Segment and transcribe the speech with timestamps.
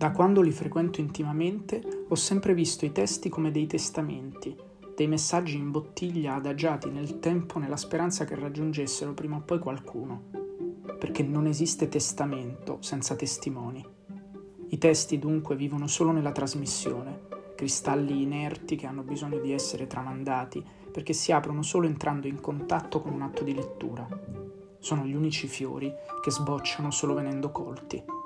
[0.00, 4.56] Da quando li frequento intimamente ho sempre visto i testi come dei testamenti,
[4.96, 10.22] dei messaggi in bottiglia adagiati nel tempo nella speranza che raggiungessero prima o poi qualcuno,
[10.98, 13.86] perché non esiste testamento senza testimoni.
[14.68, 20.64] I testi dunque vivono solo nella trasmissione, cristalli inerti che hanno bisogno di essere tramandati
[20.90, 24.08] perché si aprono solo entrando in contatto con un atto di lettura.
[24.78, 25.92] Sono gli unici fiori
[26.22, 28.19] che sbocciano solo venendo colti.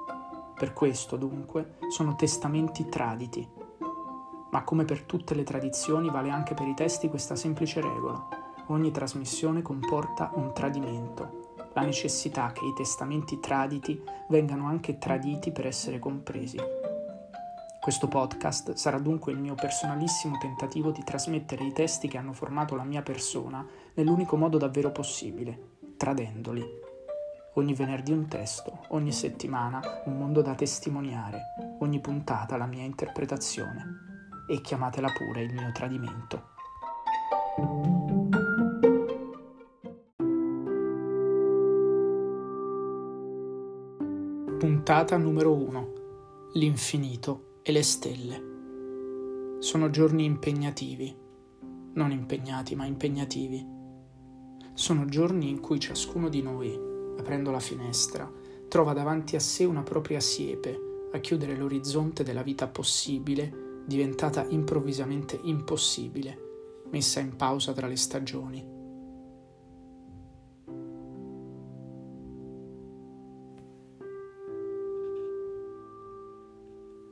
[0.57, 3.47] Per questo, dunque, sono testamenti traditi.
[4.51, 8.29] Ma come per tutte le tradizioni vale anche per i testi questa semplice regola.
[8.69, 15.67] Ogni trasmissione comporta un tradimento, la necessità che i testamenti traditi vengano anche traditi per
[15.67, 16.57] essere compresi.
[17.81, 22.77] Questo podcast sarà dunque il mio personalissimo tentativo di trasmettere i testi che hanno formato
[22.77, 26.84] la mia persona nell'unico modo davvero possibile, tradendoli.
[27.57, 34.03] Ogni venerdì un testo, ogni settimana un mondo da testimoniare, ogni puntata la mia interpretazione.
[34.49, 36.49] E chiamatela pure il mio tradimento.
[44.59, 45.93] Puntata numero 1.
[46.55, 48.43] L'infinito e le stelle.
[49.61, 51.17] Sono giorni impegnativi,
[51.93, 53.65] non impegnati ma impegnativi.
[54.73, 58.31] Sono giorni in cui ciascuno di noi aprendo la finestra,
[58.69, 65.39] trova davanti a sé una propria siepe a chiudere l'orizzonte della vita possibile, diventata improvvisamente
[65.45, 68.73] impossibile, messa in pausa tra le stagioni.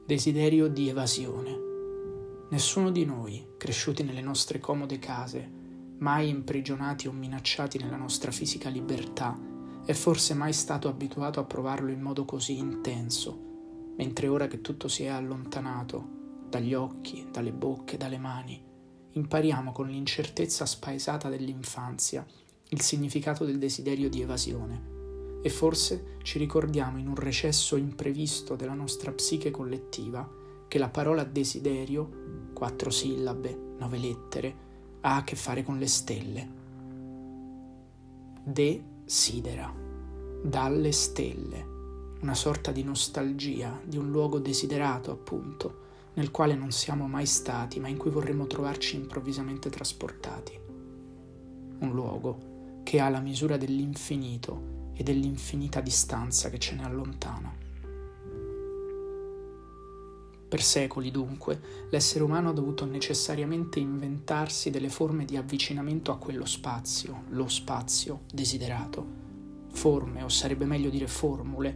[0.05, 1.61] Desiderio di evasione.
[2.51, 5.49] Nessuno di noi, cresciuti nelle nostre comode case,
[5.99, 9.39] mai imprigionati o minacciati nella nostra fisica libertà,
[9.85, 14.89] è forse mai stato abituato a provarlo in modo così intenso, mentre ora che tutto
[14.89, 18.63] si è allontanato dagli occhi, dalle bocche, dalle mani,
[19.13, 22.25] impariamo con l'incertezza spaesata dell'infanzia
[22.69, 24.91] il significato del desiderio di evasione
[25.43, 30.27] e forse ci ricordiamo in un recesso imprevisto della nostra psiche collettiva
[30.69, 34.57] che la parola desiderio, quattro sillabe, nove lettere,
[35.01, 36.61] ha a che fare con le stelle.
[38.45, 39.71] De sidera,
[40.43, 41.67] dalle stelle,
[42.23, 45.81] una sorta di nostalgia di un luogo desiderato, appunto,
[46.15, 50.59] nel quale non siamo mai stati, ma in cui vorremmo trovarci improvvisamente trasportati.
[51.81, 57.55] Un luogo che ha la misura dell'infinito e dell'infinita distanza che ce ne allontana.
[60.53, 66.45] Per secoli, dunque, l'essere umano ha dovuto necessariamente inventarsi delle forme di avvicinamento a quello
[66.45, 69.07] spazio, lo spazio desiderato.
[69.71, 71.75] Forme, o sarebbe meglio dire formule,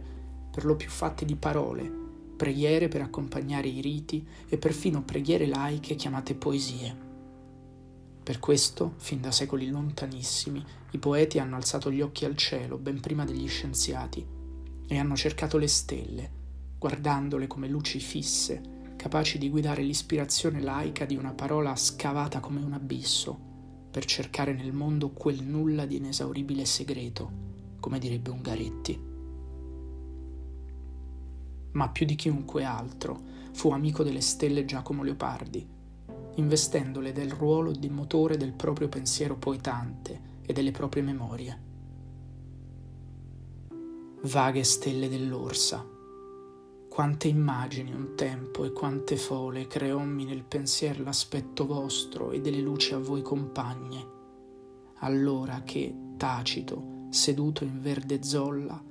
[0.51, 1.91] per lo più fatte di parole,
[2.37, 6.95] preghiere per accompagnare i riti e perfino preghiere laiche chiamate poesie.
[8.21, 12.99] Per questo, fin da secoli lontanissimi, i poeti hanno alzato gli occhi al cielo ben
[12.99, 14.23] prima degli scienziati
[14.87, 16.36] e hanno cercato le stelle,
[16.77, 22.73] guardandole come luci fisse, capaci di guidare l'ispirazione laica di una parola scavata come un
[22.73, 23.37] abisso,
[23.89, 27.31] per cercare nel mondo quel nulla di inesauribile segreto,
[27.79, 29.05] come direbbe Ungaretti.
[31.71, 33.19] Ma più di chiunque altro
[33.53, 35.67] fu amico delle stelle Giacomo Leopardi,
[36.35, 41.65] investendole del ruolo di motore del proprio pensiero poetante e delle proprie memorie.
[44.23, 45.96] Vaghe stelle dell'orsa,
[46.97, 52.95] quante immagini un tempo e quante fole creommi nel pensier l'aspetto vostro e delle luci
[52.95, 54.03] a voi compagne.
[55.01, 58.83] Allora che, tacito, seduto in verde zolla,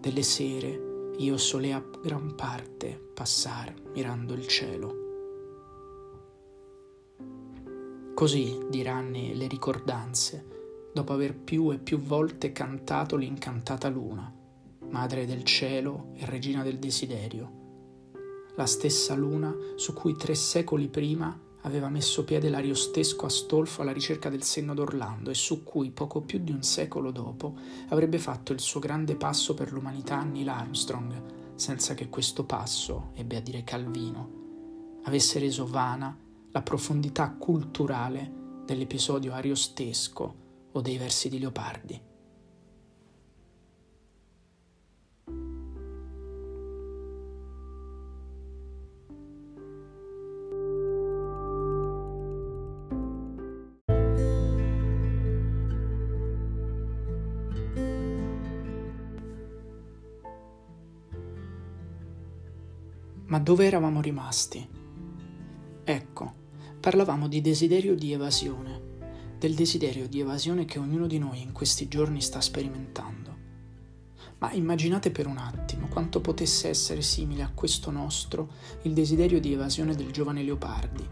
[0.00, 4.94] delle sere io solea gran parte passar mirando il cielo.
[8.14, 10.46] Così diranne le ricordanze,
[10.94, 14.38] dopo aver più e più volte cantato l'incantata luna
[14.90, 17.58] madre del cielo e regina del desiderio,
[18.56, 24.28] la stessa luna su cui tre secoli prima aveva messo piede l'ariostesco Astolfo alla ricerca
[24.28, 27.54] del senno d'Orlando e su cui poco più di un secolo dopo
[27.88, 33.36] avrebbe fatto il suo grande passo per l'umanità Neil Armstrong, senza che questo passo, ebbe
[33.36, 34.38] a dire Calvino,
[35.04, 36.16] avesse reso vana
[36.50, 40.34] la profondità culturale dell'episodio ariostesco
[40.72, 42.08] o dei versi di Leopardi.
[63.30, 64.68] Ma dove eravamo rimasti?
[65.84, 66.34] Ecco,
[66.80, 68.80] parlavamo di desiderio di evasione,
[69.38, 73.36] del desiderio di evasione che ognuno di noi in questi giorni sta sperimentando.
[74.38, 78.50] Ma immaginate per un attimo quanto potesse essere simile a questo nostro
[78.82, 81.06] il desiderio di evasione del giovane Leopardi.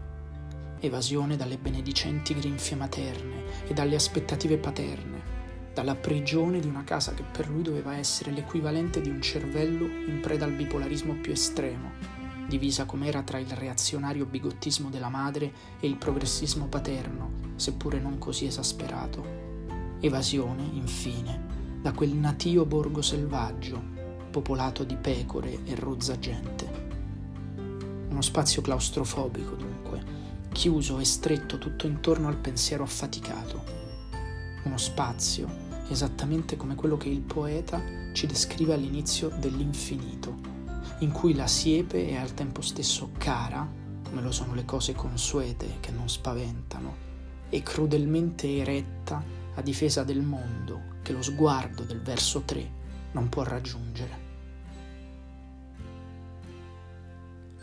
[0.81, 5.38] Evasione dalle benedicenti grinfie materne e dalle aspettative paterne,
[5.79, 10.19] dalla prigione di una casa che per lui doveva essere l'equivalente di un cervello in
[10.21, 11.91] preda al bipolarismo più estremo,
[12.49, 18.45] divisa com'era tra il reazionario bigottismo della madre e il progressismo paterno, seppure non così
[18.45, 19.23] esasperato.
[20.01, 23.81] Evasione, infine, da quel natio borgo selvaggio,
[24.31, 26.87] popolato di pecore e rozza gente.
[28.09, 30.03] Uno spazio claustrofobico, dunque,
[30.51, 33.63] chiuso e stretto tutto intorno al pensiero affaticato.
[34.65, 37.81] Uno spazio esattamente come quello che il poeta
[38.13, 40.35] ci descrive all'inizio dell'infinito,
[40.99, 43.67] in cui la siepe è al tempo stesso cara,
[44.03, 47.07] come lo sono le cose consuete che non spaventano,
[47.49, 49.23] e crudelmente eretta
[49.55, 52.71] a difesa del mondo che lo sguardo del verso 3
[53.11, 54.27] non può raggiungere.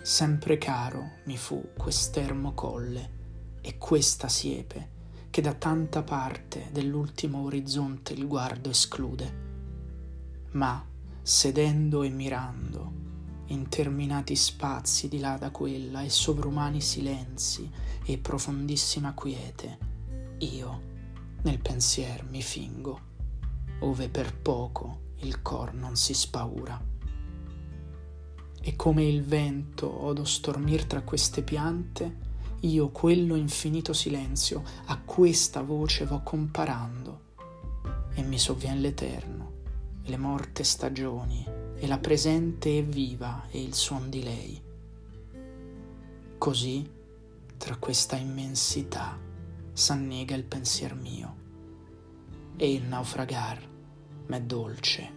[0.03, 3.11] Sempre caro mi fu quest'ermo colle
[3.61, 4.95] e questa siepe
[5.37, 9.35] che da tanta parte dell'ultimo orizzonte il guardo esclude.
[10.53, 10.83] Ma,
[11.21, 12.93] sedendo e mirando,
[13.49, 17.71] interminati spazi di là da quella e sovrumani silenzi
[18.07, 19.79] e profondissima quiete,
[20.39, 20.81] io
[21.43, 23.01] nel pensier mi fingo,
[23.81, 26.83] ove per poco il cor non si spaura.
[28.63, 32.25] E come il vento odo stormir tra queste piante,
[32.61, 37.21] io quello infinito silenzio a questa voce vo comparando,
[38.15, 39.53] e mi sovvien l'eterno,
[40.03, 41.45] e le morte stagioni,
[41.77, 44.63] e la presente e viva e il suon di lei.
[46.39, 46.91] Così,
[47.57, 49.19] tra questa immensità,
[49.73, 51.45] s'annega il pensier mio
[52.57, 53.69] e il naufragar
[54.27, 55.13] m'è dolce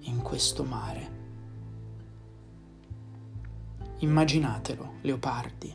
[0.00, 1.22] in questo mare.
[3.98, 5.74] Immaginatelo, leopardi,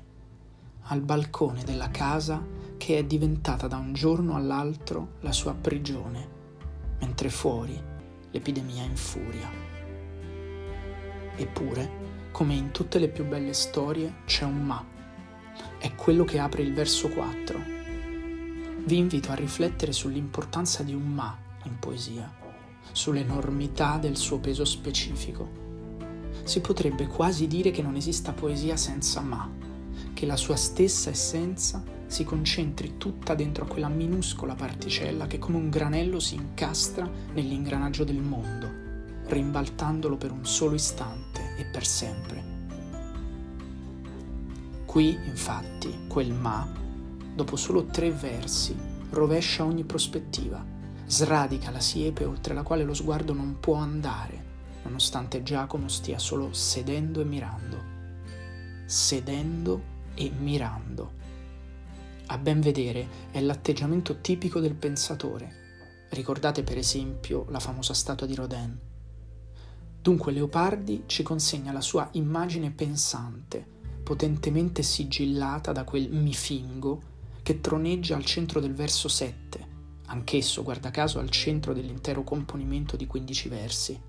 [0.89, 2.45] al balcone della casa
[2.77, 6.27] che è diventata da un giorno all'altro la sua prigione,
[6.99, 7.81] mentre fuori
[8.31, 9.49] l'epidemia infuria.
[11.35, 14.85] Eppure, come in tutte le più belle storie, c'è un ma.
[15.77, 17.77] È quello che apre il verso 4
[18.89, 22.33] vi invito a riflettere sull'importanza di un ma in poesia,
[22.91, 25.67] sull'enormità del suo peso specifico.
[26.43, 29.47] Si potrebbe quasi dire che non esista poesia senza ma,
[30.13, 35.57] che la sua stessa essenza si concentri tutta dentro a quella minuscola particella che come
[35.57, 38.67] un granello si incastra nell'ingranaggio del mondo,
[39.27, 42.57] rimbaltandolo per un solo istante e per sempre.
[44.85, 46.67] Qui, infatti, quel ma
[47.35, 48.75] dopo solo tre versi,
[49.11, 50.65] rovescia ogni prospettiva,
[51.05, 54.43] sradica la siepe oltre la quale lo sguardo non può andare,
[54.83, 57.88] nonostante Giacomo stia solo sedendo e mirando.
[58.89, 59.83] Sedendo
[60.15, 61.11] e mirando.
[62.25, 66.07] A ben vedere è l'atteggiamento tipico del pensatore.
[66.09, 68.79] Ricordate per esempio la famosa statua di Rodin.
[70.01, 73.63] Dunque Leopardi ci consegna la sua immagine pensante,
[74.01, 77.01] potentemente sigillata da quel mi fingo
[77.43, 79.67] che troneggia al centro del verso 7,
[80.07, 84.01] anch'esso, guarda caso, al centro dell'intero componimento di 15 versi.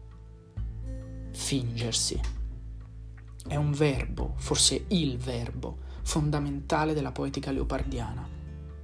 [1.32, 2.39] Fingersi.
[3.46, 8.28] È un verbo, forse il verbo, fondamentale della poetica leopardiana,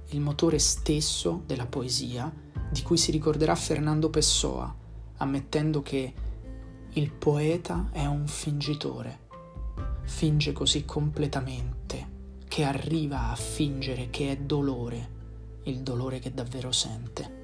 [0.09, 2.31] il motore stesso della poesia
[2.69, 4.73] di cui si ricorderà Fernando Pessoa,
[5.17, 6.13] ammettendo che
[6.89, 9.25] il poeta è un fingitore,
[10.03, 12.15] finge così completamente
[12.47, 15.15] che arriva a fingere che è dolore,
[15.63, 17.35] il dolore che davvero sente.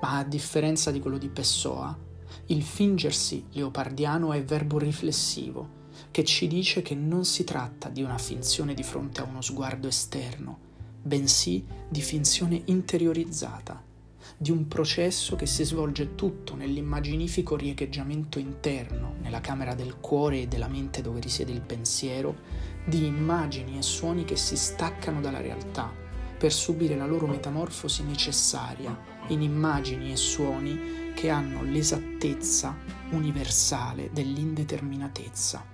[0.00, 1.96] Ma a differenza di quello di Pessoa,
[2.46, 8.18] il fingersi leopardiano è verbo riflessivo, che ci dice che non si tratta di una
[8.18, 10.58] finzione di fronte a uno sguardo esterno,
[11.02, 13.82] bensì di finzione interiorizzata,
[14.36, 20.48] di un processo che si svolge tutto nell'immaginifico riecheggiamento interno, nella camera del cuore e
[20.48, 22.36] della mente dove risiede il pensiero,
[22.84, 25.92] di immagini e suoni che si staccano dalla realtà
[26.36, 28.98] per subire la loro metamorfosi necessaria
[29.28, 32.76] in immagini e suoni che hanno l'esattezza
[33.10, 35.64] universale dell'indeterminatezza.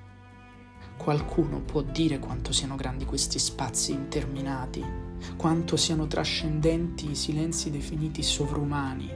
[0.99, 4.85] Qualcuno può dire quanto siano grandi questi spazi interminati,
[5.37, 9.11] quanto siano trascendenti i silenzi definiti sovrumani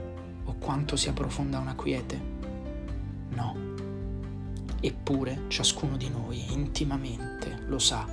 [0.45, 2.19] o quanto sia profonda una quiete?
[3.29, 3.55] No.
[4.81, 8.07] Eppure ciascuno di noi intimamente lo sa.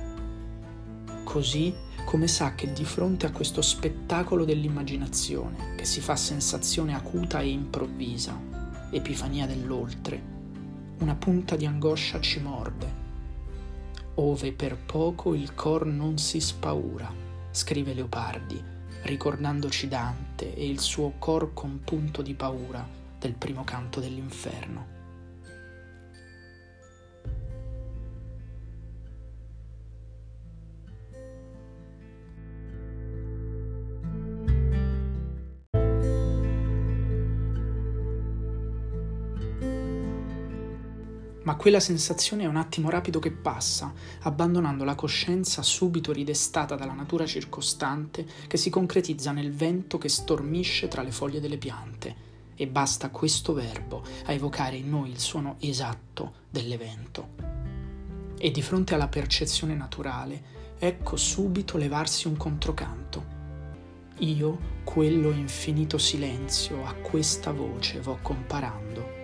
[1.23, 1.73] Così
[2.05, 7.49] come sa che di fronte a questo spettacolo dell'immaginazione, che si fa sensazione acuta e
[7.49, 8.37] improvvisa,
[8.91, 10.21] epifania dell'oltre,
[10.99, 12.99] una punta di angoscia ci morde.
[14.15, 17.11] Ove per poco il cor non si spaura,
[17.51, 18.61] scrive Leopardi,
[19.03, 22.85] ricordandoci Dante e il suo cor compunto di paura
[23.17, 25.00] del primo canto dell'inferno.
[41.51, 46.93] Ma quella sensazione è un attimo rapido che passa, abbandonando la coscienza subito ridestata dalla
[46.93, 52.15] natura circostante che si concretizza nel vento che stormisce tra le foglie delle piante.
[52.55, 57.27] E basta questo verbo a evocare in noi il suono esatto dell'evento.
[58.37, 60.41] E di fronte alla percezione naturale,
[60.79, 63.25] ecco subito levarsi un controcanto.
[64.19, 69.19] Io, quello infinito silenzio, a questa voce vo comparando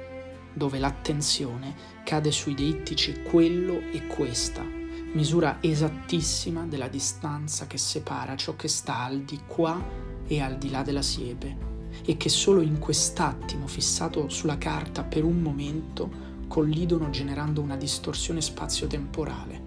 [0.58, 4.66] dove l'attenzione cade sui deittici quello e questa,
[5.14, 9.80] misura esattissima della distanza che separa ciò che sta al di qua
[10.26, 11.56] e al di là della siepe,
[12.04, 18.42] e che solo in quest'attimo fissato sulla carta per un momento collidono generando una distorsione
[18.42, 19.66] spazio-temporale.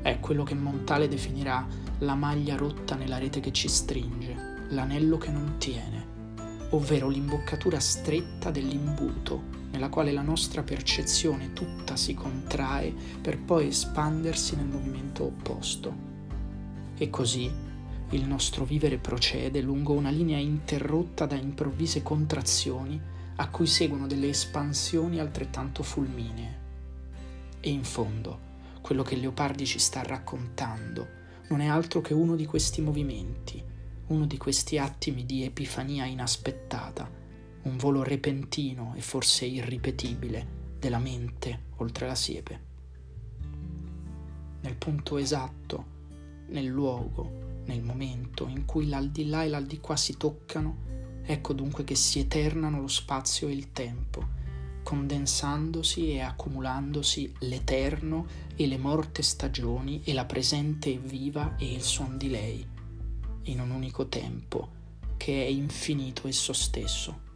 [0.00, 1.66] È quello che Montale definirà
[1.98, 6.06] la maglia rotta nella rete che ci stringe, l'anello che non tiene,
[6.70, 14.56] ovvero l'imboccatura stretta dell'imbuto nella quale la nostra percezione tutta si contrae per poi espandersi
[14.56, 16.08] nel movimento opposto.
[16.96, 17.50] E così
[18.10, 23.00] il nostro vivere procede lungo una linea interrotta da improvvise contrazioni
[23.36, 26.58] a cui seguono delle espansioni altrettanto fulminee.
[27.60, 28.48] E in fondo,
[28.80, 33.62] quello che Leopardi ci sta raccontando non è altro che uno di questi movimenti,
[34.08, 37.19] uno di questi attimi di epifania inaspettata
[37.62, 42.68] un volo repentino e forse irripetibile della mente oltre la siepe.
[44.62, 45.84] Nel punto esatto,
[46.48, 50.88] nel luogo, nel momento in cui l'aldilà e l'aldilà si toccano,
[51.22, 54.38] ecco dunque che si eternano lo spazio e il tempo,
[54.82, 58.26] condensandosi e accumulandosi l'eterno
[58.56, 62.66] e le morte stagioni e la presente e viva e il suon di lei,
[63.44, 64.78] in un unico tempo
[65.16, 67.28] che è infinito esso stesso.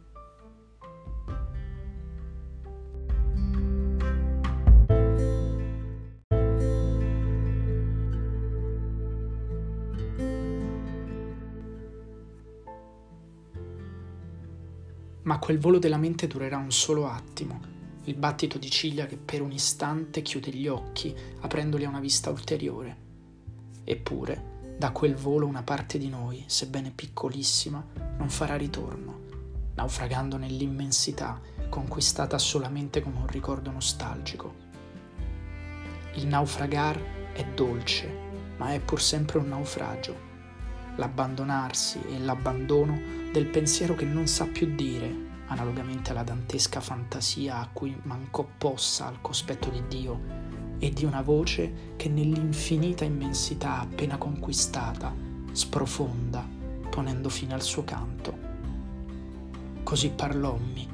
[15.45, 17.59] Quel volo della mente durerà un solo attimo,
[18.05, 22.31] il battito di ciglia che per un istante chiude gli occhi, aprendoli a una vista
[22.31, 22.97] ulteriore.
[23.83, 27.85] Eppure, da quel volo una parte di noi, sebbene piccolissima,
[28.17, 29.19] non farà ritorno,
[29.75, 34.51] naufragando nell'immensità, conquistata solamente come un ricordo nostalgico.
[36.15, 36.99] Il naufragar
[37.33, 38.11] è dolce,
[38.57, 40.33] ma è pur sempre un naufragio
[40.95, 42.99] l'abbandonarsi e l'abbandono
[43.31, 49.07] del pensiero che non sa più dire, analogamente alla dantesca fantasia a cui mancò possa
[49.07, 50.43] al cospetto di Dio,
[50.79, 55.13] e di una voce che nell'infinita immensità appena conquistata
[55.51, 56.45] sprofonda,
[56.89, 58.37] ponendo fine al suo canto.
[59.83, 60.87] Così parlommi,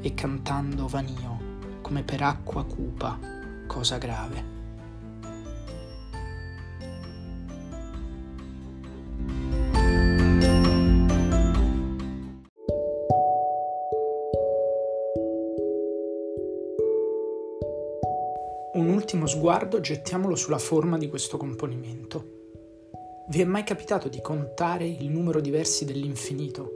[0.00, 1.38] e cantando vanio,
[1.80, 3.18] come per acqua cupa,
[3.66, 4.51] cosa grave.
[19.52, 22.24] Sguardo gettiamolo sulla forma di questo componimento.
[23.28, 26.70] Vi è mai capitato di contare il numero di versi dell'infinito?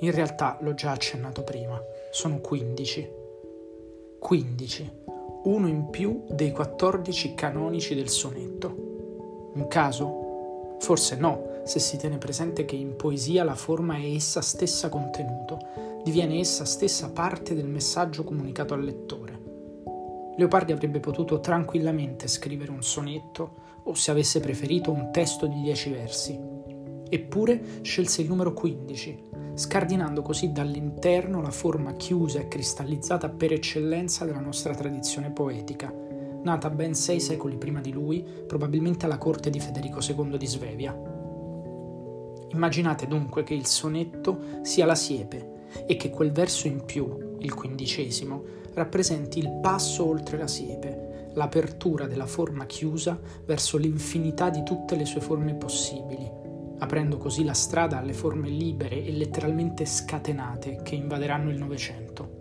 [0.00, 1.80] In realtà l'ho già accennato prima,
[2.10, 3.08] sono 15.
[4.18, 4.92] 15,
[5.44, 9.52] uno in più dei 14 canonici del sonetto.
[9.54, 10.78] Un caso?
[10.80, 15.60] Forse no, se si tiene presente che in poesia la forma è essa stessa contenuto,
[16.02, 19.47] diviene essa stessa parte del messaggio comunicato al lettore.
[20.38, 25.90] Leopardi avrebbe potuto tranquillamente scrivere un sonetto o, se avesse preferito, un testo di dieci
[25.90, 26.38] versi.
[27.08, 34.24] Eppure scelse il numero 15, scardinando così dall'interno la forma chiusa e cristallizzata per eccellenza
[34.24, 35.92] della nostra tradizione poetica,
[36.44, 40.96] nata ben sei secoli prima di lui, probabilmente alla corte di Federico II di Svevia.
[42.52, 47.54] Immaginate dunque che il sonetto sia la siepe e che quel verso in più, il
[47.54, 54.96] quindicesimo, rappresenti il passo oltre la siepe, l'apertura della forma chiusa verso l'infinità di tutte
[54.96, 56.30] le sue forme possibili,
[56.78, 62.36] aprendo così la strada alle forme libere e letteralmente scatenate che invaderanno il Novecento.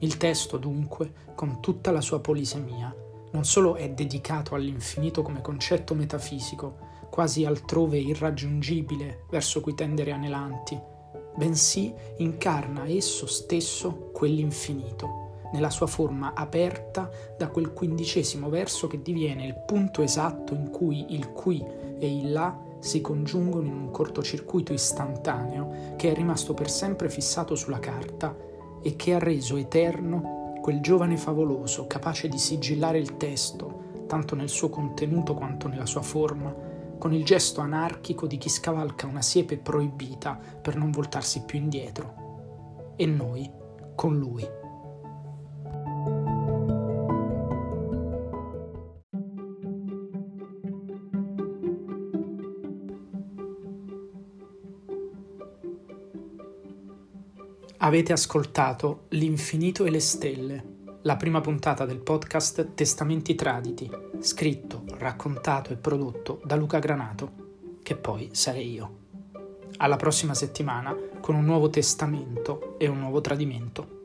[0.00, 2.94] Il testo, dunque, con tutta la sua polisemia,
[3.32, 10.80] non solo è dedicato all'infinito come concetto metafisico, quasi altrove irraggiungibile verso cui tendere anelanti,
[11.38, 19.46] bensì incarna esso stesso quell'infinito, nella sua forma aperta da quel quindicesimo verso che diviene
[19.46, 21.64] il punto esatto in cui il qui
[21.98, 27.54] e il là si congiungono in un cortocircuito istantaneo che è rimasto per sempre fissato
[27.54, 28.36] sulla carta
[28.82, 34.48] e che ha reso eterno quel giovane favoloso capace di sigillare il testo, tanto nel
[34.48, 36.54] suo contenuto quanto nella sua forma,
[36.98, 42.94] con il gesto anarchico di chi scavalca una siepe proibita per non voltarsi più indietro.
[42.96, 43.50] E noi
[43.94, 44.46] con lui.
[57.80, 63.88] Avete ascoltato L'infinito e le stelle, la prima puntata del podcast Testamenti Traditi,
[64.18, 67.30] scritto, raccontato e prodotto da Luca Granato,
[67.82, 68.96] che poi sarei io.
[69.78, 73.97] Alla prossima settimana con un nuovo testamento e un nuovo tradimento.